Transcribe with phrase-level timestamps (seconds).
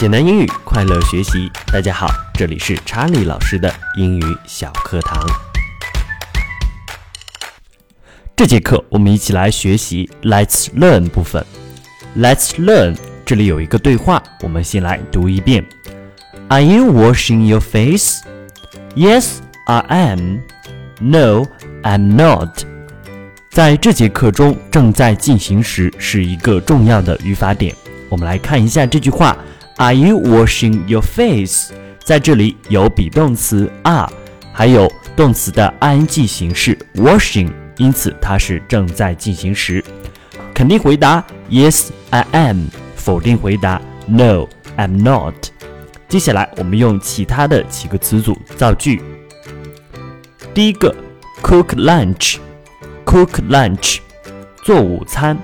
[0.00, 1.48] 简单英语，快乐学习。
[1.72, 5.24] 大家好，这里是查理老师的英语小课堂。
[8.34, 11.46] 这节课我们一起来学习 Let's Learn 部分。
[12.18, 15.64] Let's Learn 这里有一个对话，我们先来读一遍。
[16.48, 18.18] Are you washing your face?
[18.96, 19.36] Yes,
[19.66, 20.40] I am.
[20.98, 21.46] No,
[21.84, 22.64] I'm not.
[23.48, 27.72] 在这节课中，正在进行时是一个重要的语法点。
[28.08, 29.36] 我们来看一下这句话
[29.76, 31.70] ：Are you washing your face？
[32.04, 34.10] 在这里有 be 动词 are，
[34.52, 39.84] 还有动词的 ing 形式 washing，因此它是正在进行时。
[40.52, 42.66] 肯定回答 Yes, I am。
[42.96, 45.34] 否定回答 No, I'm not。
[46.08, 49.02] 接下来我们用其他的几个词组造句。
[50.54, 50.94] 第一个
[51.42, 52.36] ，cook lunch。
[53.04, 53.98] Cook lunch，
[54.62, 55.36] 做午餐。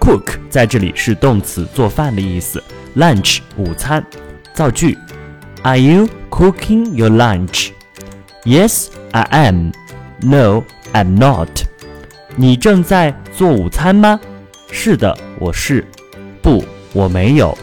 [0.00, 2.62] Cook 在这里是动词，做饭的意思。
[2.96, 4.04] Lunch 午餐。
[4.54, 4.96] 造句
[5.62, 7.70] ：Are you cooking your lunch?
[8.44, 9.72] Yes, I am.
[10.22, 11.48] No, I'm not.
[12.36, 14.18] 你正在做午餐吗？
[14.70, 15.86] 是的，我是。
[16.40, 17.56] 不，我没有。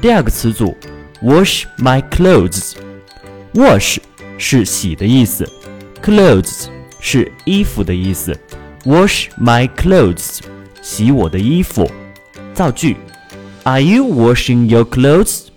[0.00, 0.76] 第二个词组
[1.22, 2.74] ：wash my clothes。
[3.54, 3.98] Wash
[4.38, 5.44] 是洗的意思
[6.00, 6.68] ，clothes
[7.00, 8.38] 是衣服的意思。
[8.84, 10.38] Wash my clothes，
[10.80, 11.90] 洗我的衣服。
[12.54, 12.96] 造句
[13.63, 15.47] ：Are you washing your clothes?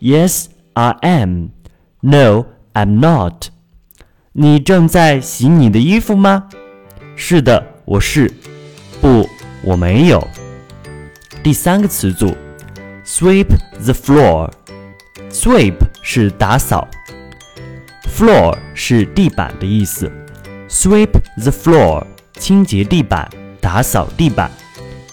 [0.00, 1.50] Yes, I am.
[2.00, 3.48] No, I'm not.
[4.32, 6.48] 你正在洗你的衣服吗？
[7.16, 8.32] 是的，我是。
[9.00, 9.28] 不，
[9.62, 10.26] 我没有。
[11.42, 12.34] 第三个词组：
[13.04, 13.48] sweep
[13.84, 16.88] the floor。sweep 是打扫，
[18.06, 20.10] floor 是地板的意思。
[20.68, 22.04] Sweep the floor。
[22.38, 23.30] 清洁地板，
[23.60, 24.50] 打扫地板。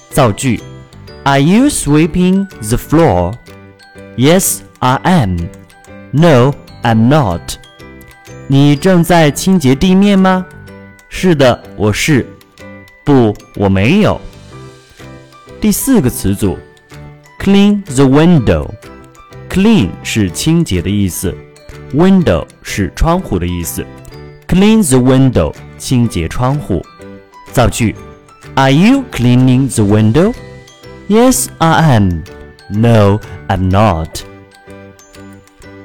[0.10, 0.60] 造句
[1.24, 3.34] ：Are you sweeping the floor?
[4.18, 5.38] Yes, I am.
[6.12, 6.54] No,
[6.84, 7.56] I'm not.
[8.48, 10.46] 你正在清洁地面吗？
[11.08, 12.26] 是的，我是。
[13.04, 14.20] 不，我没有。
[15.62, 16.58] 第四个词组：
[17.40, 21.36] clean the window。clean 是清洁的意思，
[21.94, 23.86] window 是窗户的意思。
[24.48, 26.82] clean the window，清洁窗户。
[27.52, 27.96] 造句：
[28.56, 30.34] Are you cleaning the window?
[31.09, 32.23] Yes, I am.
[32.71, 34.21] No, I'm not.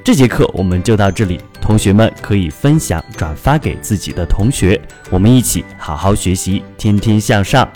[0.03, 4.79] 这节课我们就到这里，同学们可以分享转发给自己的同学，
[5.09, 7.67] 我们一起好好学习，天天向上。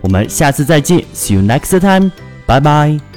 [0.00, 2.10] 我们下次再见，See you next time.
[2.46, 3.11] Bye bye.